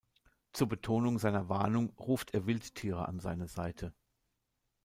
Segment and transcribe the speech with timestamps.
[0.51, 3.93] Zur Betonung seiner Warnung ruft er Wildtiere an seine Seite.